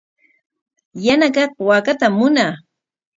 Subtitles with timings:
[1.05, 2.53] Yana kaq waakatam munaa.